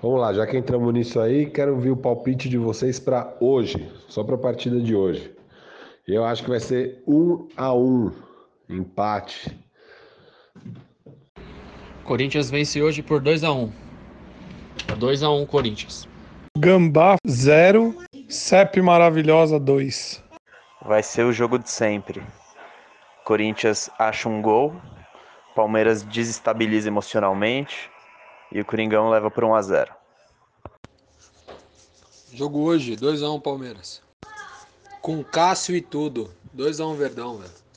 [0.00, 3.90] Vamos lá, já que entramos nisso aí, quero ouvir o palpite de vocês para hoje,
[4.08, 5.34] só para a partida de hoje.
[6.06, 8.12] Eu acho que vai ser um a um,
[8.70, 9.58] empate.
[12.04, 13.72] Corinthians vence hoje por 2 a 1.
[14.98, 16.08] 2 a 1 Corinthians.
[16.56, 17.96] Gambá 0,
[18.28, 20.22] CEP Maravilhosa 2.
[20.86, 22.22] Vai ser o jogo de sempre.
[23.24, 24.76] Corinthians acha um gol,
[25.56, 27.90] Palmeiras desestabiliza emocionalmente
[28.52, 29.94] e o Coringão leva por 1 a 0.
[32.32, 34.02] Jogo hoje, 2x1 Palmeiras.
[35.00, 36.30] Com Cássio e tudo.
[36.56, 37.67] 2x1 Verdão, velho.